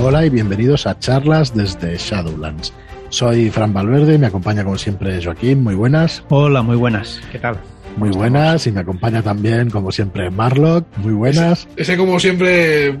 [0.00, 2.72] Hola y bienvenidos a charlas desde Shadowlands.
[3.08, 5.64] Soy Fran Valverde y me acompaña como siempre Joaquín.
[5.64, 6.22] Muy buenas.
[6.28, 7.20] Hola, muy buenas.
[7.32, 7.58] ¿Qué tal?
[7.96, 10.86] Muy buenas y me acompaña también como siempre Marlock.
[10.98, 11.66] Muy buenas.
[11.74, 12.96] Ese, como siempre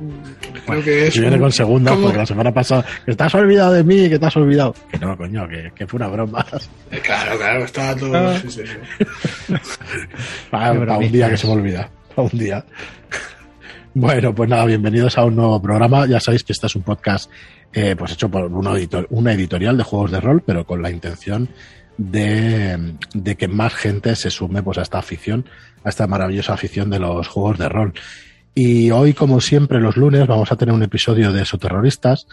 [0.66, 1.16] creo que es...
[1.16, 4.26] Y viene con segunda porque la semana pasada que estás olvidado de mí, que te
[4.26, 4.74] has olvidado.
[4.90, 6.44] Que no, coño, que, fue una broma.
[7.04, 8.16] Claro, claro, está todo...
[8.16, 8.34] Ah.
[10.50, 11.88] para, un día que se me olvida.
[12.16, 12.64] Para un día.
[13.94, 16.06] Bueno, pues nada, bienvenidos a un nuevo programa.
[16.06, 17.30] Ya sabéis que este es un podcast
[17.72, 21.48] eh, pues hecho por una editorial de juegos de rol, pero con la intención
[21.96, 22.96] de,
[23.36, 25.46] que más gente se sume pues, a esta afición,
[25.84, 27.94] a esta maravillosa afición de los juegos de rol.
[28.54, 32.26] Y hoy, como siempre, los lunes vamos a tener un episodio de Esoterroristas,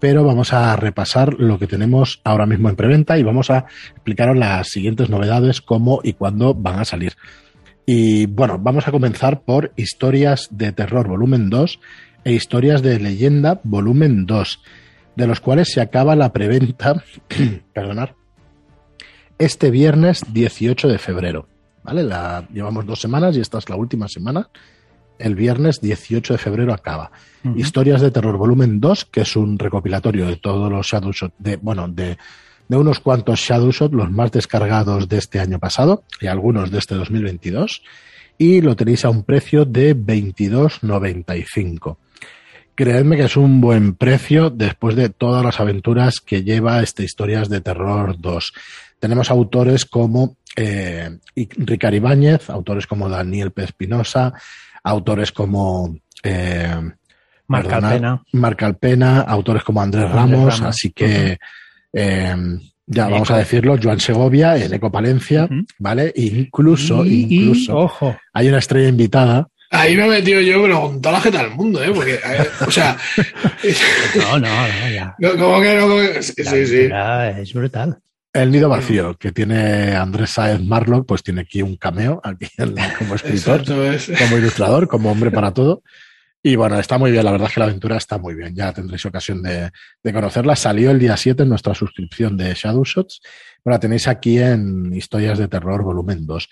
[0.00, 4.36] pero vamos a repasar lo que tenemos ahora mismo en preventa y vamos a explicaros
[4.36, 7.14] las siguientes novedades, cómo y cuándo van a salir.
[7.84, 11.80] Y bueno, vamos a comenzar por Historias de Terror Volumen 2
[12.24, 14.62] e Historias de Leyenda Volumen 2,
[15.16, 17.02] de los cuales se acaba la preventa,
[17.74, 18.14] perdonar,
[19.38, 21.48] este viernes 18 de febrero.
[21.82, 22.04] ¿Vale?
[22.04, 24.48] La, llevamos dos semanas y esta es la última semana.
[25.18, 27.10] El viernes 18 de febrero acaba.
[27.56, 31.88] Historias de Terror Volumen 2, que es un recopilatorio de todos los Shadowshot, de, bueno,
[31.88, 32.16] de,
[32.72, 36.94] de unos cuantos Shadowshot, los más descargados de este año pasado y algunos de este
[36.94, 37.82] 2022.
[38.38, 41.96] Y lo tenéis a un precio de 22,95.
[42.74, 47.48] Creedme que es un buen precio después de todas las aventuras que lleva este Historias
[47.48, 48.52] de Terror 2
[49.02, 54.32] tenemos autores como eh, Ricard Ibáñez, autores como Daniel Pespinosa,
[54.84, 56.80] autores como eh,
[57.48, 58.22] Marc Alpena.
[58.60, 61.40] Alpena, autores como Andrés, Ramos, así que
[61.92, 62.34] eh,
[62.86, 65.48] ya vamos a decirlo, Joan Segovia, en Eco Palencia,
[65.78, 66.12] ¿vale?
[66.16, 68.16] Incluso, incluso ojo.
[68.32, 71.52] hay una estrella invitada Ahí me he metido yo, pero con toda la jeta del
[71.52, 71.90] mundo, ¿eh?
[71.94, 72.20] Porque,
[72.66, 72.94] o sea.
[74.16, 75.16] no, no, no, ya.
[75.38, 76.22] ¿Cómo que no?
[76.22, 76.90] Sí, sí.
[77.40, 77.98] Es brutal.
[78.34, 82.46] El nido vacío que tiene Andrés Saez Marlock, pues tiene aquí un cameo, aquí
[82.98, 85.82] como escritor, como ilustrador, como hombre para todo.
[86.44, 88.72] Y bueno, está muy bien, la verdad es que la aventura está muy bien, ya
[88.72, 89.70] tendréis ocasión de,
[90.12, 90.56] conocerla.
[90.56, 93.20] Salió el día 7 en nuestra suscripción de Shadow Shots,
[93.64, 96.48] la tenéis aquí en Historias de Terror, volumen 2.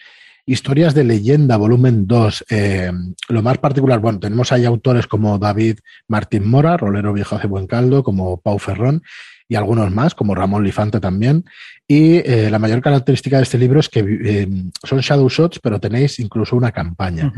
[0.46, 2.44] Historias de leyenda, volumen 2.
[2.50, 2.92] Eh,
[3.28, 7.66] lo más particular, bueno, tenemos ahí autores como David Martín Mora, rolero viejo hace buen
[7.66, 9.02] caldo, como Pau Ferrón,
[9.48, 11.44] y algunos más, como Ramón Lifante también.
[11.88, 14.48] Y eh, la mayor característica de este libro es que eh,
[14.84, 17.32] son shadow shots, pero tenéis incluso una campaña.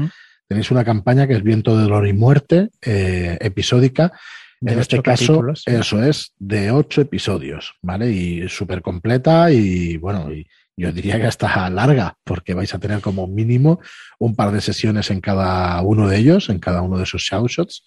[0.53, 4.13] Tenéis una campaña que es Viento de Dolor y Muerte, eh, episódica.
[4.61, 8.11] en este caso, eso es, de ocho episodios, ¿vale?
[8.11, 10.47] Y súper completa y bueno, y
[10.77, 13.81] yo diría que hasta larga, porque vais a tener como mínimo
[14.19, 17.49] un par de sesiones en cada uno de ellos, en cada uno de esos shadow
[17.49, 17.83] shots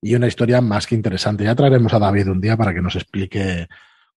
[0.00, 1.42] y una historia más que interesante.
[1.42, 3.66] Ya traeremos a David un día para que nos explique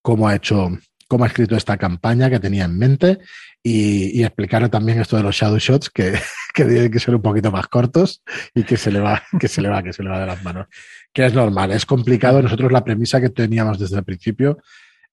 [0.04, 0.70] cómo ha hecho,
[1.08, 3.18] cómo ha escrito esta campaña que tenía en mente
[3.64, 6.14] y, explicarle también esto de los shadow shots que,
[6.58, 8.24] que tienen que ser un poquito más cortos
[8.56, 10.44] y que se le va, que se le va, que se le va de las
[10.44, 10.66] manos.
[11.14, 12.42] Que es normal, es complicado.
[12.42, 14.58] Nosotros la premisa que teníamos desde el principio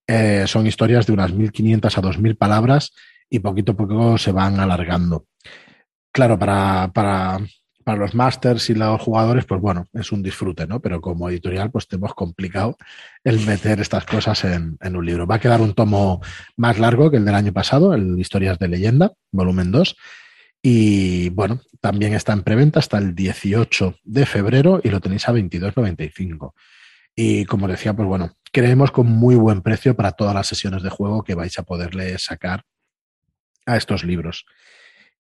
[0.06, 2.92] eh, son historias de unas 1500 a 2000 palabras
[3.28, 5.26] y poquito a poco se van alargando.
[6.10, 7.40] Claro, para, para,
[7.84, 10.80] para los masters y los jugadores, pues bueno, es un disfrute, ¿no?
[10.80, 12.78] Pero como editorial, pues te hemos complicado
[13.22, 15.26] el meter estas cosas en, un libro.
[15.26, 16.22] Va a quedar un tomo
[16.56, 19.96] más largo que el del año pasado, el Historias de Leyenda, volumen 2.
[20.66, 25.32] Y bueno, también está en preventa hasta el 18 de febrero y lo tenéis a
[25.34, 26.54] 22.95.
[27.14, 30.88] Y como decía, pues bueno, creemos con muy buen precio para todas las sesiones de
[30.88, 32.64] juego que vais a poderle sacar
[33.66, 34.46] a estos libros.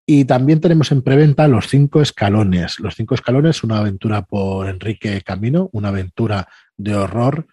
[0.06, 2.80] Y también tenemos en preventa Los Cinco Escalones.
[2.80, 7.46] Los Cinco Escalones, una aventura por Enrique Camino, una aventura de horror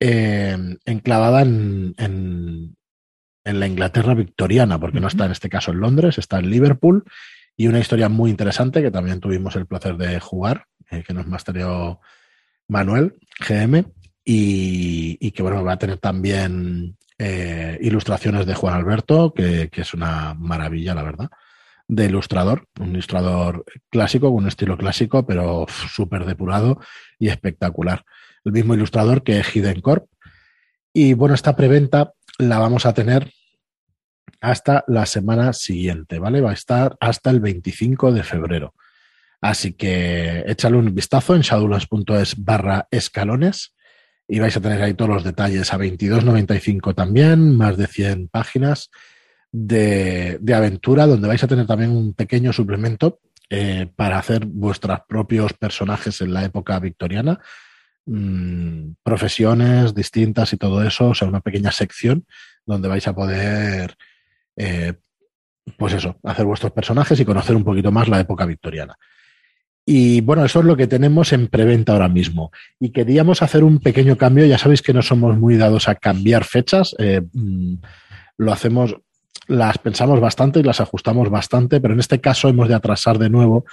[0.00, 2.75] eh, enclavada en, en,
[3.54, 7.04] la Inglaterra victoriana, porque no está en este caso en Londres, está en Liverpool.
[7.56, 11.26] Y una historia muy interesante que también tuvimos el placer de jugar, eh, que nos
[11.26, 12.00] mastereó
[12.68, 13.84] Manuel, GM,
[14.24, 19.94] y, que bueno, va a tener también eh, ilustraciones de Juan Alberto, que, que, es
[19.94, 21.30] una maravilla, la verdad
[21.88, 26.80] de ilustrador, un ilustrador clásico, con un estilo clásico, pero súper depurado
[27.18, 28.04] y espectacular.
[28.44, 30.06] El mismo ilustrador que Hidden Corp.
[30.92, 33.32] Y bueno, esta preventa la vamos a tener
[34.40, 36.40] hasta la semana siguiente, ¿vale?
[36.40, 38.74] Va a estar hasta el 25 de febrero.
[39.40, 43.74] Así que échale un vistazo en shadowlands.es barra escalones
[44.28, 48.90] y vais a tener ahí todos los detalles a 22.95 también, más de 100 páginas
[49.52, 55.52] de, aventura donde vais a tener también un pequeño suplemento eh, para hacer vuestros propios
[55.52, 57.40] personajes en la época victoriana.
[58.06, 62.26] Mm, profesiones distintas y todo eso, o sea, una pequeña sección
[62.64, 63.96] donde vais a poder,
[64.56, 64.94] eh,
[65.76, 68.96] pues eso, hacer vuestros personajes y conocer un poquito más la época victoriana.
[69.88, 72.50] Y bueno, eso es lo que tenemos en preventa ahora mismo.
[72.80, 74.44] Y queríamos hacer un pequeño cambio.
[74.44, 76.96] Ya sabéis que no somos muy dados a cambiar fechas.
[76.98, 77.74] Eh, mm,
[78.38, 78.96] lo hacemos,
[79.46, 83.30] las pensamos bastante y las ajustamos bastante, pero en este caso hemos de atrasar de
[83.30, 83.64] nuevo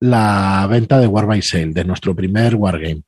[0.00, 3.02] la venta de War by Sale, de nuestro primer Wargame.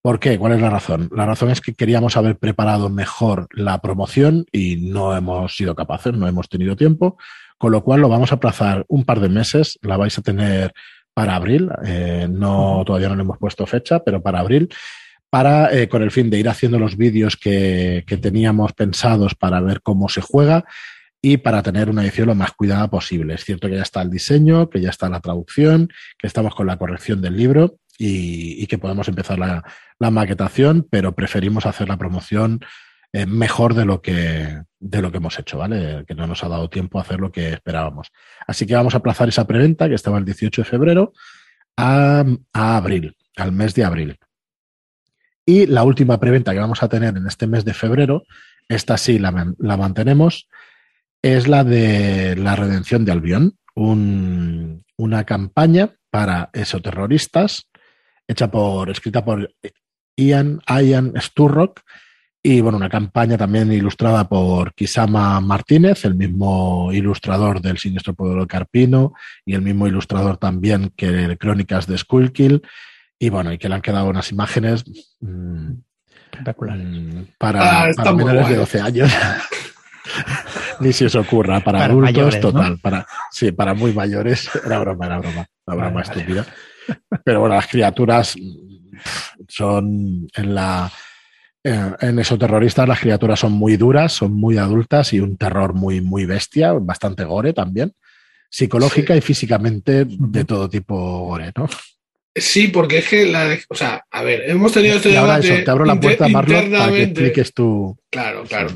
[0.00, 0.38] ¿Por qué?
[0.38, 1.08] ¿Cuál es la razón?
[1.12, 6.12] La razón es que queríamos haber preparado mejor la promoción y no hemos sido capaces,
[6.12, 7.18] no hemos tenido tiempo,
[7.58, 10.72] con lo cual lo vamos a aplazar un par de meses, la vais a tener
[11.12, 14.68] para abril, eh, no todavía no le hemos puesto fecha, pero para abril,
[15.30, 19.60] para eh, con el fin de ir haciendo los vídeos que, que teníamos pensados para
[19.60, 20.64] ver cómo se juega
[21.20, 23.34] y para tener una edición lo más cuidada posible.
[23.34, 26.68] Es cierto que ya está el diseño, que ya está la traducción, que estamos con
[26.68, 29.64] la corrección del libro y, que podemos empezar la,
[30.10, 32.60] maquetación, pero preferimos hacer la promoción
[33.12, 36.04] eh, mejor de lo, que, de lo que hemos hecho, ¿vale?
[36.06, 38.12] Que no nos ha dado tiempo a hacer lo que esperábamos.
[38.46, 41.12] Así que vamos a aplazar esa preventa, que estaba el 18 de febrero,
[41.76, 44.16] a, abril, al mes de abril.
[45.44, 48.22] Y la última preventa que vamos a tener en este mes de febrero,
[48.68, 50.48] esta sí la, mantenemos,
[51.22, 57.68] es la de la redención de Albión, una campaña para esoterroristas
[58.28, 59.52] hecha por, escrita por
[60.16, 61.80] Ian, Ian Sturrock,
[62.42, 68.46] y bueno, una campaña también ilustrada por Kisama Martínez, el mismo ilustrador del Siniestro Pueblo
[68.46, 69.12] Carpino
[69.44, 72.62] y el mismo ilustrador también que de Crónicas de Skullkill.
[73.18, 74.84] Y bueno, y que le han quedado unas imágenes
[75.20, 75.72] mmm,
[77.38, 79.12] para, ah, menores de 12 años.
[80.80, 82.78] Ni si os ocurra, para, adultos, total.
[82.78, 86.46] Para, sí, para muy mayores, era broma, era broma, una broma estúpida.
[87.24, 88.36] Pero bueno, las criaturas
[89.48, 90.90] son en la.
[91.64, 96.00] En esos terroristas las criaturas son muy duras, son muy adultas y un terror muy,
[96.00, 97.92] muy bestia, bastante gore también,
[98.48, 101.68] psicológica y físicamente de todo tipo gore, ¿no?
[102.34, 105.62] Sí, porque es que, la, o sea, a ver, hemos tenido este debate.
[105.62, 107.98] te abro la puerta, Marlon, para que expliques tú.
[108.10, 108.70] Claro, claro.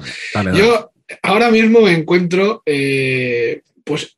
[0.55, 0.93] Yo
[1.23, 4.17] ahora mismo me encuentro, eh, pues,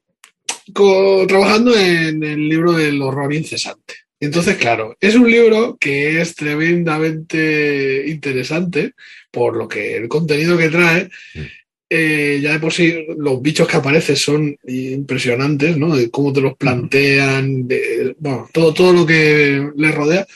[1.27, 3.95] trabajando en el libro del horror incesante.
[4.21, 8.93] Entonces, claro, es un libro que es tremendamente interesante
[9.31, 11.11] por lo que el contenido que trae.
[11.91, 15.95] Eh, ya de por sí los bichos que aparecen son impresionantes, ¿no?
[15.95, 20.27] De cómo te los plantean, de, bueno, todo, todo lo que les rodea.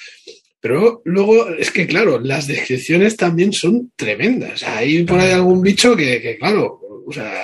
[0.60, 4.62] Pero luego es que, claro, las descripciones también son tremendas.
[4.64, 7.42] Hay por ahí algún bicho que, que claro, o sea,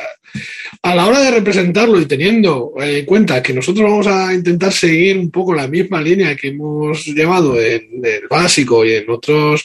[0.82, 5.18] a la hora de representarlo y teniendo en cuenta que nosotros vamos a intentar seguir
[5.18, 9.64] un poco la misma línea que hemos llevado en el básico y en otros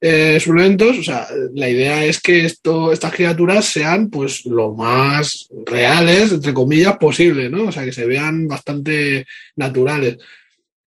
[0.00, 5.48] eh, suplementos, o sea, la idea es que esto, estas criaturas sean pues lo más
[5.64, 7.64] reales, entre comillas, posible, ¿no?
[7.64, 10.18] O sea, que se vean bastante naturales.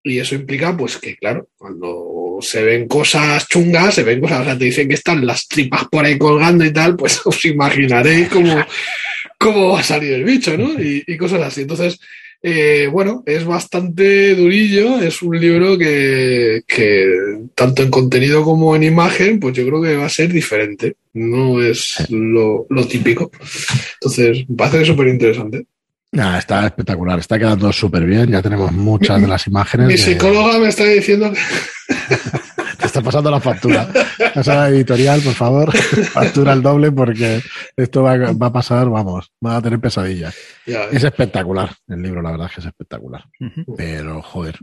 [0.02, 1.88] Y eso implica, pues, que claro, cuando
[2.42, 5.88] se ven cosas chungas, se ven cosas, o sea, te dicen que están las tripas
[5.88, 8.64] por ahí colgando y tal, pues os imaginaréis cómo,
[9.38, 10.72] cómo va a salir el bicho, ¿no?
[10.80, 11.62] Y, cosas así.
[11.62, 11.98] Entonces,
[12.42, 17.06] eh, bueno, es bastante durillo, es un libro que, que,
[17.54, 21.62] tanto en contenido como en imagen, pues yo creo que va a ser diferente, no
[21.62, 23.30] es lo, lo típico.
[23.94, 25.66] Entonces, me parece súper interesante
[26.12, 29.86] está espectacular, está quedando súper bien, ya tenemos muchas de las imágenes.
[29.86, 31.38] Mi psicóloga me está diciendo que...
[32.78, 33.88] Te está pasando la factura.
[34.34, 35.72] Pasa la editorial, por favor,
[36.12, 37.40] factura el doble porque
[37.76, 40.34] esto va, a pasar, vamos, va a tener pesadillas.
[40.66, 43.24] es espectacular el libro, la verdad es que es espectacular.
[43.76, 44.58] Pero, joder,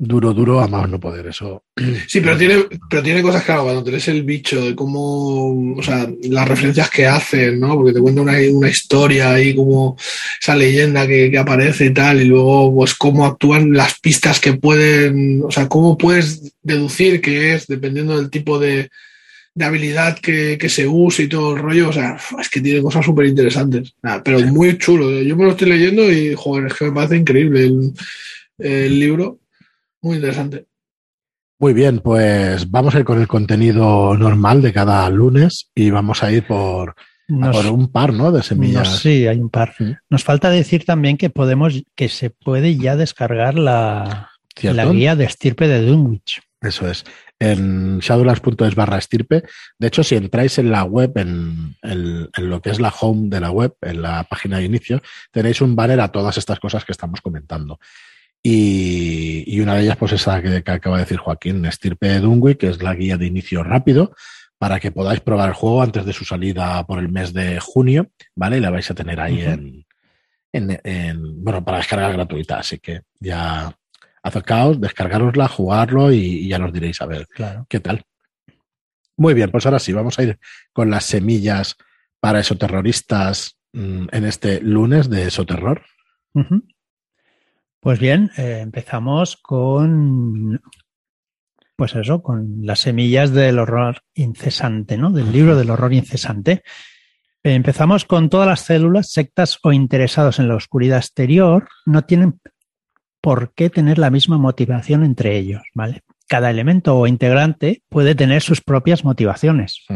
[0.00, 1.64] duro, duro, a más no poder, eso.
[2.06, 6.08] Sí, pero tiene, pero tiene cosas, claro, cuando tenés el bicho, de cómo, o sea,
[6.22, 7.74] las referencias que hacen, ¿no?
[7.74, 9.96] Porque te cuenta una, una historia ahí, como
[10.40, 14.52] esa leyenda que, que, aparece y tal, y luego, pues, cómo actúan las pistas que
[14.52, 18.90] pueden, o sea, cómo puedes deducir que es, dependiendo del tipo de,
[19.52, 22.82] de habilidad que, que, se use y todo el rollo, o sea, es que tiene
[22.82, 25.10] cosas súper interesantes, pero muy chulo.
[25.22, 27.92] Yo me lo estoy leyendo y, joder, es que me parece increíble el,
[28.58, 29.40] el libro
[30.02, 30.66] muy interesante.
[31.60, 36.22] Muy bien, pues vamos a ir con el contenido normal de cada lunes y vamos
[36.22, 36.94] a ir por,
[37.26, 38.30] por un par, ¿no?
[38.30, 38.98] De semillas.
[38.98, 39.74] sí, hay un par.
[40.08, 44.30] Nos falta decir también que podemos, que se puede ya descargar la,
[44.62, 46.40] la guía de estirpe de Dunwich.
[46.60, 47.04] Eso es.
[47.38, 49.44] En shadowlands.es barra estirpe.
[49.78, 53.40] De hecho, si entráis en la web, en, en, lo que es la home de
[53.40, 55.00] la web, en la página de inicio,
[55.30, 57.78] tenéis un banner a todas estas cosas que estamos comentando.
[58.42, 62.68] Y, una de ellas, pues esa que, acaba de decir Joaquín, Estirpe de Dunwich, que
[62.68, 64.14] es la guía de inicio rápido,
[64.58, 68.10] para que podáis probar el juego antes de su salida por el mes de junio,
[68.34, 68.58] ¿vale?
[68.58, 69.84] Y la vais a tener ahí en,
[70.52, 72.58] en, bueno, para descargar gratuita.
[72.58, 73.76] Así que ya
[74.22, 77.26] acercaos, descargarosla, jugarlo y, ya nos diréis a ver
[77.68, 78.04] qué tal.
[79.16, 80.38] Muy bien, pues ahora sí, vamos a ir
[80.72, 81.76] con las semillas
[82.20, 85.82] para esoterroristas mm, en este lunes de esoterror.
[87.88, 90.60] Pues bien, eh, empezamos con,
[91.74, 95.10] pues eso, con las semillas del horror incesante, ¿no?
[95.10, 96.62] Del libro del horror incesante.
[97.42, 102.38] Empezamos con todas las células, sectas o interesados en la oscuridad exterior, no tienen
[103.22, 106.02] por qué tener la misma motivación entre ellos, ¿vale?
[106.28, 109.86] Cada elemento o integrante puede tener sus propias motivaciones.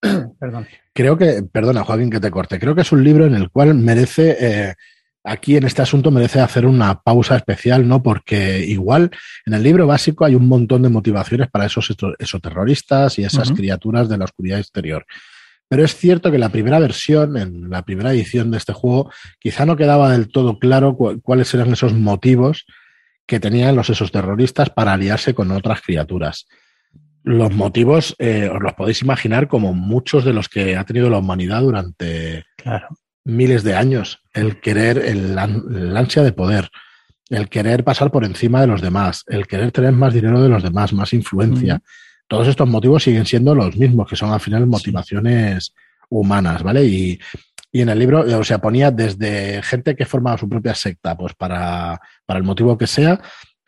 [0.40, 0.66] Perdón.
[0.94, 3.74] Creo que, perdona Joaquín que te corte, creo que es un libro en el cual
[3.74, 4.74] merece, eh,
[5.24, 8.02] aquí en este asunto merece hacer una pausa especial, ¿no?
[8.02, 9.10] Porque igual
[9.46, 13.52] en el libro básico hay un montón de motivaciones para esos, esos terroristas y esas
[13.52, 15.06] criaturas de la oscuridad exterior.
[15.68, 19.64] Pero es cierto que la primera versión, en la primera edición de este juego, quizá
[19.64, 22.66] no quedaba del todo claro cuáles eran esos motivos
[23.26, 26.46] que tenían los esos terroristas para aliarse con otras criaturas.
[27.22, 31.18] Los motivos eh, os los podéis imaginar como muchos de los que ha tenido la
[31.18, 32.44] humanidad durante
[33.24, 34.22] miles de años.
[34.32, 36.70] El querer, el, ansia de poder,
[37.28, 40.62] el querer pasar por encima de los demás, el querer tener más dinero de los
[40.62, 41.80] demás, más influencia
[42.32, 45.74] todos estos motivos siguen siendo los mismos, que son al final motivaciones
[46.08, 46.82] humanas, ¿vale?
[46.86, 47.20] Y,
[47.74, 52.00] en el libro, o sea, ponía desde gente que formaba su propia secta, pues para,
[52.24, 53.20] para el motivo que sea,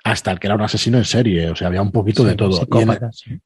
[0.03, 2.67] hasta el que era un asesino en serie, o sea, había un poquito de todo.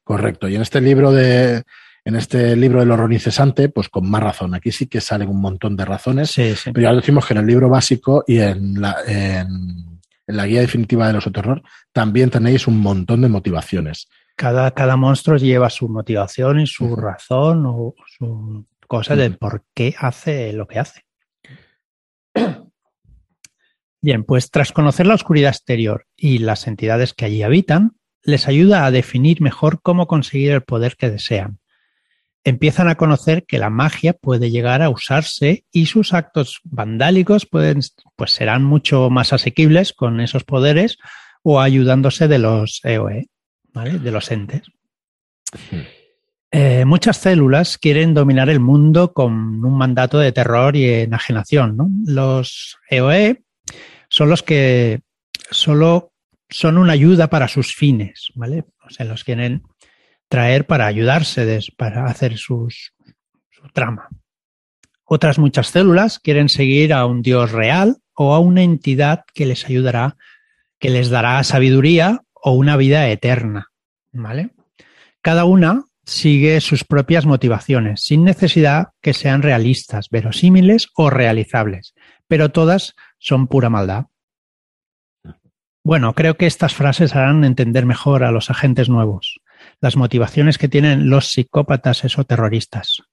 [0.05, 0.47] Correcto.
[0.47, 1.63] Y en este libro de,
[2.05, 4.53] en este libro del horror incesante, pues con más razón.
[4.53, 6.33] Aquí sí que salen un montón de razones,
[6.65, 11.07] pero ya decimos que en el libro básico y en la, en, la guía definitiva
[11.07, 14.07] de los terror también tenéis un montón de motivaciones.
[14.35, 19.95] Cada, cada monstruo lleva su motivación y su razón o su cosa de por qué
[19.97, 21.01] hace lo que hace.
[24.01, 28.85] Bien, pues tras conocer la oscuridad exterior y las entidades que allí habitan, les ayuda
[28.85, 31.58] a definir mejor cómo conseguir el poder que desean.
[32.43, 37.81] Empiezan a conocer que la magia puede llegar a usarse y sus actos vandálicos pueden,
[38.15, 40.97] pues serán mucho más asequibles con esos poderes
[41.43, 43.29] o ayudándose de los EOE.
[43.73, 44.63] De los entes.
[46.51, 51.77] Eh, muchas células quieren dominar el mundo con un mandato de terror y enajenación.
[52.05, 53.43] Los EOE
[54.09, 55.01] son los que
[55.51, 56.13] solo
[56.49, 58.65] son una ayuda para sus fines, ¿vale?
[58.85, 59.63] O sea, los quieren
[60.29, 62.93] traer para ayudarse, para hacer sus,
[63.49, 64.07] su trama.
[65.03, 69.65] Otras muchas células quieren seguir a un dios real o a una entidad que les
[69.65, 70.17] ayudará,
[70.77, 73.71] que les dará sabiduría o una vida eterna.
[74.11, 74.51] ¿Vale?
[75.21, 81.93] Cada una sigue sus propias motivaciones, sin necesidad que sean realistas, verosímiles o realizables,
[82.27, 84.05] pero todas son pura maldad.
[85.83, 89.39] Bueno, creo que estas frases harán entender mejor a los agentes nuevos,
[89.81, 93.03] las motivaciones que tienen los psicópatas esoterroristas.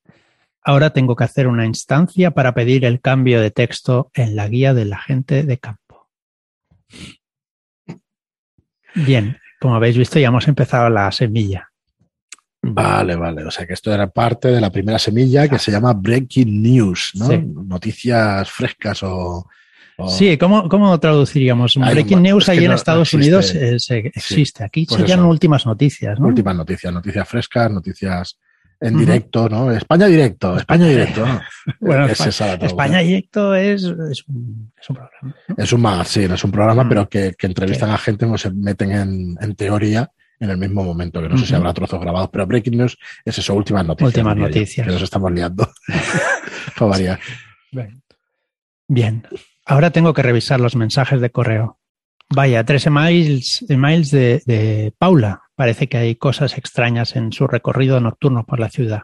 [0.62, 4.74] Ahora tengo que hacer una instancia para pedir el cambio de texto en la guía
[4.74, 6.08] del agente de campo.
[8.94, 11.70] Bien, como habéis visto, ya hemos empezado la semilla.
[12.62, 13.44] Vale, vale.
[13.44, 17.12] O sea que esto era parte de la primera semilla que se llama Breaking News,
[17.14, 17.28] ¿no?
[17.64, 19.46] Noticias frescas o,
[20.08, 21.74] Sí, ¿cómo, ¿cómo, traduciríamos?
[21.76, 24.64] Breaking News ahí en Estados Unidos existe.
[24.64, 26.26] Aquí pues serían últimas noticias, ¿no?
[26.26, 28.38] Últimas noticias, noticias frescas, noticias
[28.80, 29.70] en directo, ¿no?
[29.72, 31.24] España directo, España directo.
[31.80, 35.34] bueno, España, directo es, es, un, programa.
[35.56, 39.54] Es un magazine, es un programa, pero que, entrevistan a gente, no se meten en,
[39.54, 42.98] teoría en el mismo momento, que no sé si habrá trozos grabados, pero Breaking News
[43.24, 44.14] es eso, últimas noticias.
[44.14, 44.86] Últimas noticias.
[44.86, 45.70] que nos estamos liando.
[48.88, 49.22] Bien.
[49.68, 51.80] Ahora tengo que revisar los mensajes de correo.
[52.30, 55.42] Vaya, tres emails, emails de, Paula.
[55.56, 59.02] Parece que hay cosas extrañas en su recorrido nocturno por la ciudad.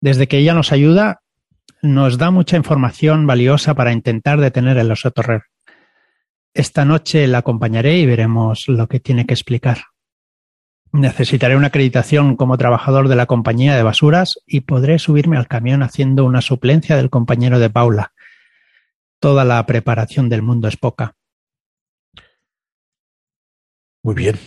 [0.00, 1.22] Desde que ella nos ayuda,
[1.82, 5.42] nos da mucha información valiosa para intentar detener el oso torrer.
[6.52, 9.78] Esta noche la acompañaré y veremos lo que tiene que explicar.
[10.92, 15.82] Necesitaré una acreditación como trabajador de la compañía de basuras y podré subirme al camión
[15.82, 18.13] haciendo una suplencia del compañero de Paula.
[19.24, 21.16] Toda la preparación del mundo es poca.
[24.02, 24.38] Muy bien.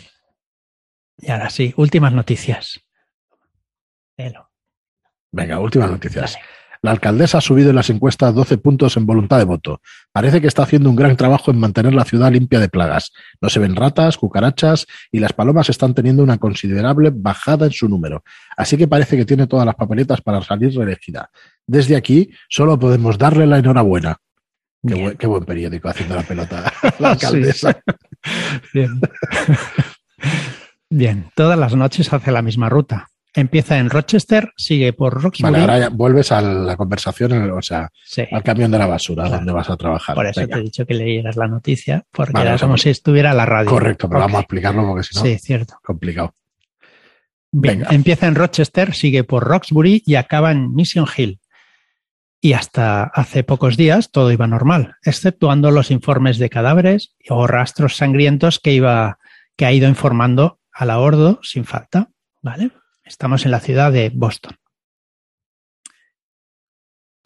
[1.17, 2.79] Y ahora sí, últimas noticias.
[5.31, 6.37] Venga, últimas noticias.
[6.83, 9.81] La alcaldesa ha subido en las encuestas 12 puntos en voluntad de voto.
[10.11, 13.13] Parece que está haciendo un gran trabajo en mantener la ciudad limpia de plagas.
[13.41, 17.89] No se ven ratas, cucarachas y las palomas están teniendo una considerable bajada en su
[17.89, 18.23] número.
[18.55, 21.31] Así que parece que tiene todas las papeletas para salir reelegida.
[21.65, 24.21] Desde aquí solo podemos darle la enhorabuena.
[24.85, 27.79] Qué buen, periódico haciendo la pelota la alcaldesa.
[28.73, 28.99] Bien.
[30.89, 33.07] Bien, todas las noches hace la misma ruta.
[33.33, 35.51] Empieza en Rochester, sigue por Roxbury.
[35.51, 37.89] Vale, ahora ya vuelves a la conversación, o sea,
[38.31, 40.15] al camión de la basura, donde vas a trabajar.
[40.15, 43.45] Por eso te he dicho que leyeras la noticia, porque era como si estuviera la
[43.45, 43.69] radio.
[43.69, 45.21] Correcto, pero vamos a explicarlo porque si no.
[45.21, 45.75] Sí, cierto.
[45.83, 46.33] Complicado.
[47.51, 51.39] Bien, empieza en Rochester, sigue por Roxbury y acaba en Mission Hill.
[52.39, 57.95] Y hasta hace pocos días todo iba normal, exceptuando los informes de cadáveres o rastros
[57.95, 59.17] sangrientos que, iba,
[59.55, 62.09] que ha ido informando a la Ordo sin falta.
[62.41, 62.71] ¿Vale?
[63.03, 64.55] Estamos en la ciudad de Boston.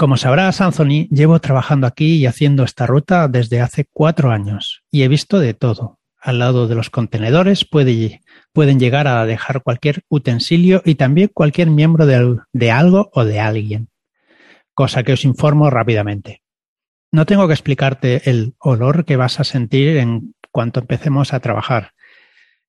[0.01, 5.03] Como sabrás, Anthony, llevo trabajando aquí y haciendo esta ruta desde hace cuatro años y
[5.03, 5.99] he visto de todo.
[6.17, 12.07] Al lado de los contenedores pueden llegar a dejar cualquier utensilio y también cualquier miembro
[12.07, 13.90] de, de algo o de alguien,
[14.73, 16.41] cosa que os informo rápidamente.
[17.11, 21.91] No tengo que explicarte el olor que vas a sentir en cuanto empecemos a trabajar.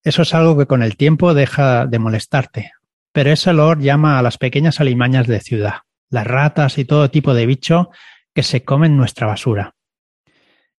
[0.02, 2.72] Eso es algo que con el tiempo deja de molestarte,
[3.12, 7.34] pero ese olor llama a las pequeñas alimañas de ciudad, las ratas y todo tipo
[7.34, 7.90] de bicho
[8.34, 9.74] que se comen nuestra basura.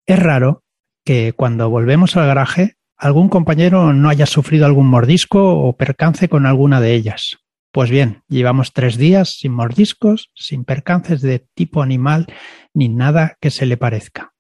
[0.07, 0.65] Es raro
[1.05, 6.47] que cuando volvemos al garaje algún compañero no haya sufrido algún mordisco o percance con
[6.47, 7.39] alguna de ellas.
[7.73, 12.27] Pues bien, llevamos tres días sin mordiscos, sin percances de tipo animal,
[12.75, 14.35] ni nada que se le parezca.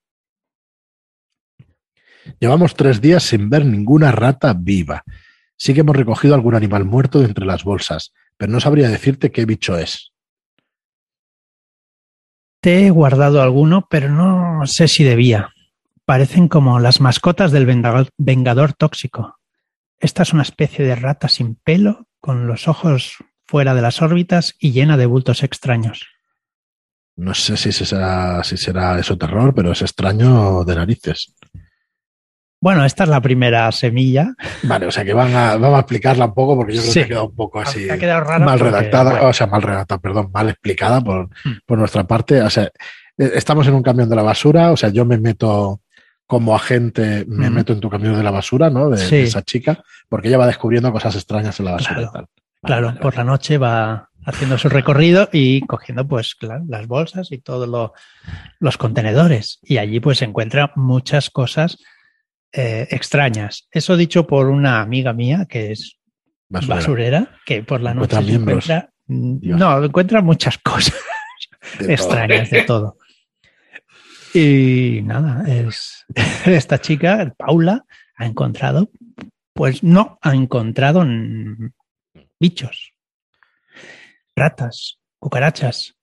[2.38, 5.02] Llevamos tres días sin ver ninguna rata viva.
[5.56, 9.32] Sí que hemos recogido algún animal muerto de entre las bolsas, pero no sabría decirte
[9.32, 10.12] qué bicho es.
[12.60, 15.54] Te he guardado alguno, pero no sé si debía.
[16.04, 17.64] Parecen como las mascotas del
[18.18, 19.38] vengador, tóxico.
[19.98, 24.54] Esta es una especie de rata sin pelo, con los ojos fuera de las órbitas
[24.58, 26.06] y llena de bultos extraños.
[27.16, 31.34] No sé si será, si será eso terror, pero es extraño de narices.
[32.60, 34.34] Bueno, esta es la primera semilla.
[34.62, 37.02] Vale, o sea que van a, vamos a explicarla un poco porque yo creo que
[37.02, 37.90] ha quedado un poco así.
[37.90, 41.58] Ha quedado raro mal redactada, o sea, mal redactada, perdón, mal explicada por, hmm.
[41.66, 42.40] por nuestra parte.
[42.40, 42.70] O sea,
[43.18, 45.81] e, estamos en un camión de la basura, o sea, yo me meto
[46.32, 48.88] como agente, me meto en tu camión de la basura, ¿no?
[48.88, 52.26] De, esa chica, porque ella va descubriendo cosas extrañas en la basura claro, y tal.
[52.62, 57.36] claro, por la noche va haciendo su recorrido y cogiendo, pues, claro, las bolsas y
[57.36, 57.68] todos
[58.60, 59.58] los contenedores.
[59.62, 61.76] Y allí, pues, encuentra muchas cosas
[62.50, 63.68] eh, extrañas.
[63.70, 65.98] Eso dicho por una amiga mía que es
[66.48, 70.94] basurera, que por la noche encuentra, no, encuentra muchas cosas
[71.78, 72.96] extrañas de todo.
[74.34, 76.06] Y nada, es
[76.46, 77.84] esta chica, Paula,
[78.16, 78.90] ha encontrado,
[79.52, 81.04] pues no, ha encontrado
[82.40, 82.92] bichos,
[84.34, 85.96] ratas, cucarachas,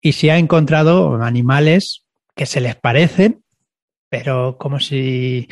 [0.00, 3.42] y si ha encontrado animales que se les parecen,
[4.08, 5.48] pero como si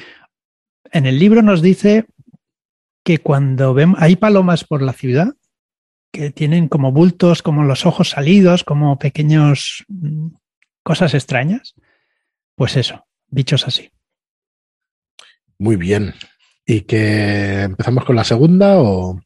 [0.92, 2.06] en el libro nos dice
[3.04, 5.34] que cuando vemos, hay palomas por la ciudad
[6.12, 10.28] que tienen como bultos, como los ojos salidos, como pequeños mm,
[10.82, 11.74] cosas extrañas.
[12.54, 13.90] Pues eso, bichos así.
[15.58, 16.14] Muy bien.
[16.66, 19.20] ¿Y que empezamos con la segunda o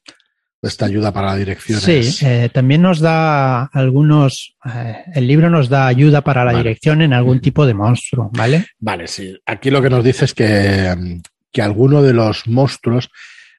[0.61, 1.81] esta ayuda para la dirección?
[1.81, 7.01] Sí, eh, también nos da algunos, eh, el libro nos da ayuda para la dirección
[7.01, 8.67] en algún tipo de monstruo, ¿vale?
[8.79, 9.39] Vale, sí.
[9.47, 11.21] Aquí lo que nos dice es que
[11.53, 13.11] que alguno de los monstruos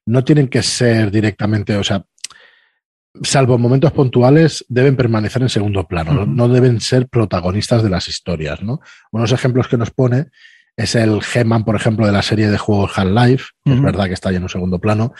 [0.05, 2.03] no tienen que ser directamente, o sea,
[3.23, 8.07] salvo en momentos puntuales, deben permanecer en segundo plano, no, deben ser protagonistas de las
[8.07, 8.81] historias, ¿no?
[9.11, 10.27] Unos ejemplos que nos pone
[10.75, 14.13] es el G-Man, por ejemplo, de la serie de juegos Half-Life, que es verdad que
[14.13, 15.13] está ahí en un segundo plano,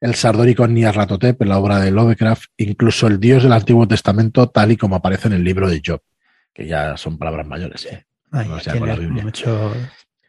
[0.00, 4.72] el Sardórico Nyarlathotep en la obra de Lovecraft, incluso el dios del Antiguo Testamento, tal
[4.72, 6.00] y como aparece en el libro de Job,
[6.52, 7.86] que ya son palabras mayores.
[7.86, 8.04] ¿eh?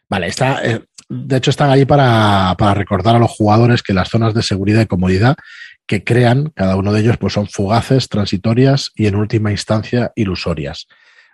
[0.10, 4.34] Vale, está, eh, de hecho están ahí para, recordar a los jugadores que las zonas
[4.34, 5.36] de seguridad y comodidad
[5.86, 10.88] que crean, cada uno de ellos, pues son fugaces, transitorias y en última instancia ilusorias.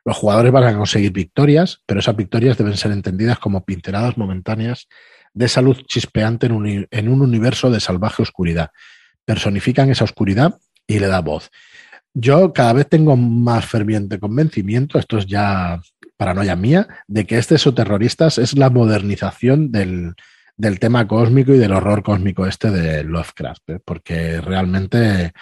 [0.05, 4.87] Los jugadores van a conseguir victorias, pero esas victorias deben ser entendidas como pinceladas momentáneas
[5.33, 8.71] de salud chispeante en un, en un universo de salvaje oscuridad.
[9.25, 10.57] Personifican esa oscuridad
[10.87, 11.51] y le da voz.
[12.13, 15.79] Yo cada vez tengo más ferviente convencimiento, esto es ya
[16.17, 20.15] paranoia mía, de que este Exoterroristas es la modernización del,
[20.79, 23.79] tema cósmico y del horror cósmico este de Lovecraft, ¿eh?
[23.83, 25.33] porque realmente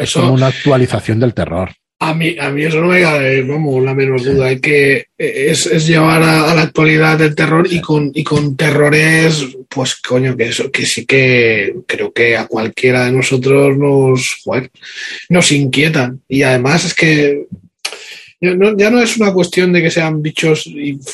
[0.00, 1.70] es como una actualización del terror.
[2.00, 4.46] A mí, a mí eso no me cabe, vamos, la menos duda.
[4.46, 9.94] Hay que es, llevar a, la actualidad el terror y con, y con terrores, pues
[9.94, 14.42] coño, que eso, que sí que creo que a cualquiera de nosotros nos,
[15.28, 16.20] nos inquietan.
[16.28, 17.46] Y además es que
[18.40, 20.68] ya no es una cuestión de que sean bichos,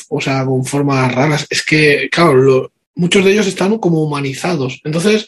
[0.09, 4.81] o sea, con formas raras, es que, claro, muchos de ellos están como humanizados.
[4.83, 5.25] Entonces,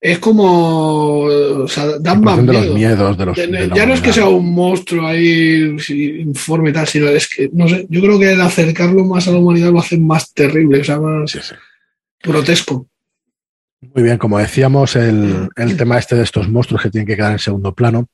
[0.00, 1.22] es como.
[1.24, 2.52] O sea, dan más miedo.
[2.52, 3.36] los miedos de los.
[3.74, 5.76] ya no es que sea un monstruo ahí
[6.20, 9.32] informe y tal, sino es que, no sé, yo creo que el acercarlo más a
[9.32, 11.54] la humanidad lo hace más terrible, o sea, más
[12.22, 12.86] grotesco.
[13.80, 17.32] Muy bien, como decíamos, el, el, tema este de estos monstruos que tienen que quedar
[17.32, 18.08] en segundo plano.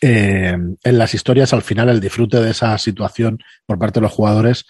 [0.00, 4.12] Eh, en las historias, al final, el disfrute de esa situación por parte de los
[4.12, 4.66] jugadores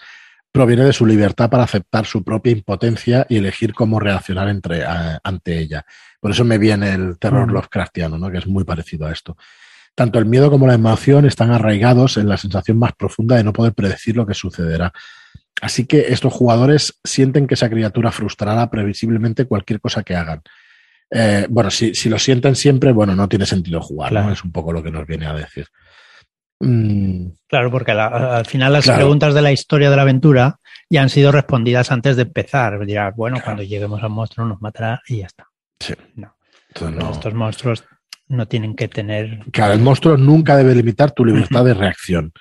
[0.51, 4.83] proviene de su libertad para aceptar su propia impotencia y elegir cómo reaccionar entre,
[5.23, 5.85] ante ella.
[6.19, 7.51] Por eso me viene el terror.
[7.51, 8.31] Lovecraftiano, ¿no?
[8.31, 9.37] que es muy parecido a esto.
[9.95, 13.53] Tanto el miedo como la emoción están arraigados en la sensación más profunda de no
[13.53, 14.93] poder predecir lo que sucederá.
[15.61, 20.41] Así que estos jugadores sienten que esa criatura frustrará previsiblemente cualquier cosa que hagan.
[21.11, 24.83] Eh, bueno, si, lo sienten siempre, bueno, no tiene sentido jugar, Es un poco lo
[24.83, 25.67] que nos viene a decir.
[26.59, 27.27] Mm.
[27.47, 31.31] Claro, porque al final las preguntas de la historia de la aventura ya han sido
[31.31, 32.85] respondidas antes de empezar.
[32.85, 35.47] Dirá, bueno, cuando lleguemos al monstruo nos matará y ya está.
[35.79, 35.93] Sí.
[36.15, 36.35] No.
[37.11, 37.83] Estos monstruos
[38.27, 39.39] no tienen que tener.
[39.51, 42.31] Claro, el monstruo nunca debe limitar tu libertad de reacción.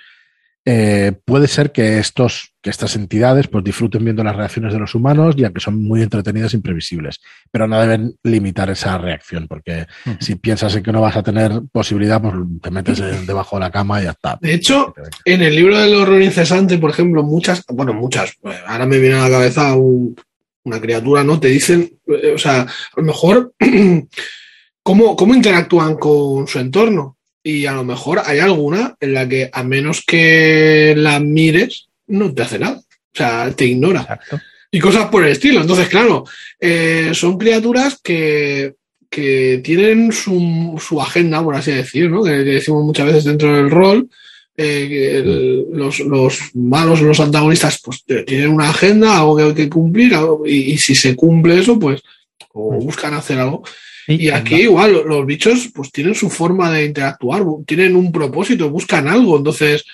[0.71, 4.95] Eh, puede ser que, estos, que estas entidades pues, disfruten viendo las reacciones de los
[4.95, 9.87] humanos, ya que son muy entretenidas e imprevisibles, pero no deben limitar esa reacción, porque
[10.21, 13.71] si piensas en que no vas a tener posibilidad, pues te metes debajo de la
[13.71, 14.39] cama y ya está.
[14.43, 18.85] De hecho, en el libro del horror incesante, por ejemplo, muchas, bueno, muchas, pues, ahora
[18.85, 21.41] me viene a la cabeza una criatura, ¿no?
[21.41, 23.55] Te dicen, eh, o sea, a lo mejor,
[24.83, 27.18] ¿cómo, cómo interactúan con su entorno?
[27.49, 32.35] Y a lo mejor hay alguna en la que a menos que la mires, no
[32.35, 32.77] te hace nada.
[32.77, 34.21] O sea, te ignora.
[34.71, 35.63] Y cosas por el estilo.
[35.63, 36.25] Entonces, claro,
[36.61, 38.75] eh, son criaturas que,
[39.11, 42.23] tienen su, agenda, por así decir, ¿no?
[42.23, 44.11] Que, decimos muchas veces dentro del rol.
[44.55, 50.13] Eh, los, los, malos, los antagonistas, pues tienen una agenda, algo que hay que cumplir,
[50.45, 52.03] y, y, si se cumple eso, pues
[52.53, 53.63] o buscan hacer algo
[54.09, 59.07] y aquí igual los bichos pues tienen su forma de interactuar, tienen un propósito, buscan
[59.07, 59.37] algo.
[59.37, 59.85] Entonces,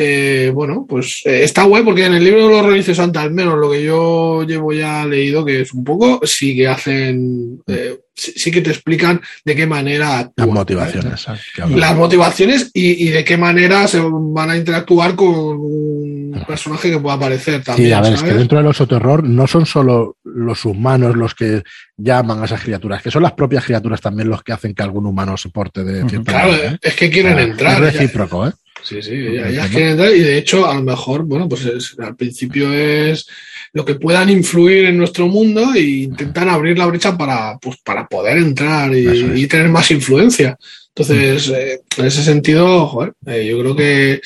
[0.00, 3.32] eh, bueno, pues eh, está guay porque en el libro de los Reyes Santa, al
[3.32, 7.98] menos lo que yo llevo ya leído, que es un poco, sí que hacen, eh,
[8.14, 10.30] sí, que te explican de qué manera...
[10.36, 11.26] Las motivaciones.
[11.70, 17.16] Las motivaciones y, de qué manera se van a interactuar con un personaje que pueda
[17.16, 17.88] aparecer también.
[17.88, 21.34] Sí, a ver, es que dentro del oso terror no son solo los humanos los
[21.34, 21.62] que
[21.96, 25.06] llaman a esas criaturas, que son las propias criaturas también los que hacen que algún
[25.06, 27.82] humano se porte de cierta Claro, es que quieren entrar.
[27.82, 28.52] Es recíproco, ¿eh?
[28.82, 32.72] Sí, sí, ya, quieren entrar y de hecho a lo mejor, bueno, pues al principio
[32.72, 33.26] es
[33.72, 38.06] lo que puedan influir en nuestro mundo e intentan abrir la brecha para, pues, para
[38.06, 40.56] poder entrar y, tener más influencia.
[40.88, 44.20] Entonces, eh, en ese sentido, joder, eh, yo creo que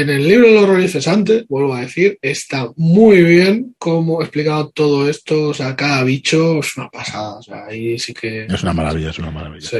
[0.00, 4.70] en el libro de los horror incesante, vuelvo a decir, está muy bien cómo explicado
[4.70, 5.50] todo esto.
[5.50, 7.38] O sea, cada bicho es una pasada.
[7.38, 8.46] O sea, ahí sí que.
[8.46, 9.68] Es una maravilla, es una maravilla.
[9.68, 9.78] Sí.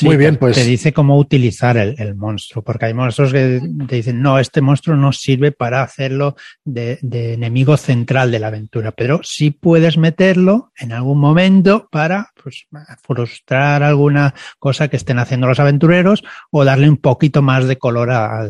[0.00, 0.56] Muy bien, pues.
[0.56, 4.96] Te dice cómo utilizar el, monstruo, porque hay monstruos que te dicen, no, este monstruo
[4.96, 6.34] no sirve para hacerlo
[6.64, 12.66] de, enemigo central de la aventura, pero sí puedes meterlo en algún momento para pues,
[13.02, 18.10] frustrar alguna cosa que estén haciendo los aventureros o darle un poquito más de color
[18.12, 18.48] a,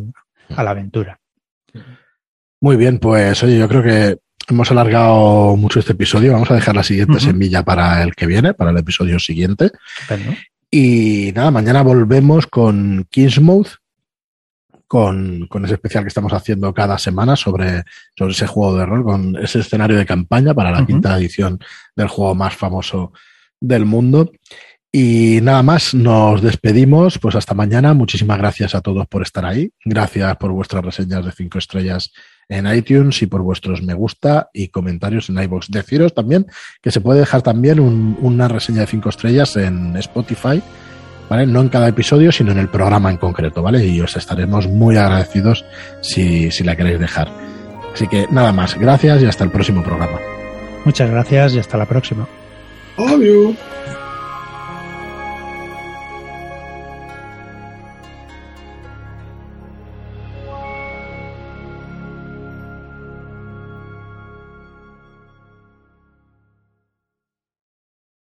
[0.57, 1.19] la aventura.
[2.61, 6.33] Muy bien, pues oye, yo creo que hemos alargado mucho este episodio.
[6.33, 9.71] Vamos a dejar la siguiente semilla para el que viene, para el episodio siguiente.
[10.71, 13.69] Y nada, mañana volvemos con Kingsmouth,
[14.87, 17.85] con, con, ese especial que estamos haciendo cada semana sobre,
[18.17, 21.59] sobre ese juego de rol, con ese escenario de campaña para la quinta edición
[21.97, 23.13] del juego más famoso
[23.61, 24.31] del mundo.
[24.95, 27.95] Y nada más, nos despedimos, pues hasta mañana.
[27.95, 29.73] Muchísimas gracias a todos por estar ahí.
[29.87, 32.13] Gracias por vuestras reseñas de cinco estrellas
[32.47, 35.71] en iTunes y por vuestros me gusta y comentarios en iBox.
[35.71, 36.47] Deciros también
[36.83, 40.63] que se puede dejar también una reseña de cinco estrellas en Spotify,
[41.31, 41.47] ¿vale?
[41.47, 43.87] No en cada episodio, sino en el programa en concreto, ¿vale?
[43.87, 45.65] Y os estaremos muy agradecidos
[46.03, 47.33] si, si la queréis dejar.
[47.95, 50.19] Así que nada más, gracias y hasta el próximo programa.
[50.85, 52.29] Muchas gracias y hasta la próxima.
[52.99, 53.57] Adiós.